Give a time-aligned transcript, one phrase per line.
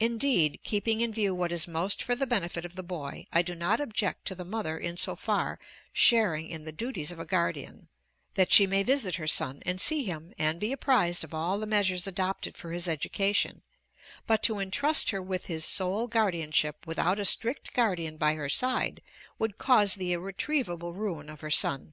[0.00, 3.54] Indeed, keeping in view what is most for the benefit of the boy, I do
[3.54, 5.60] not object to the mother in so far
[5.92, 7.86] sharing in the duties of a guardian,
[8.34, 11.68] that she may visit her son, and see him, and be apprised of all the
[11.68, 13.62] measures adopted for his education;
[14.26, 19.00] but to intrust her with his sole guardianship without a strict guardian by her side
[19.38, 21.92] would cause the irretrievable ruin of her son.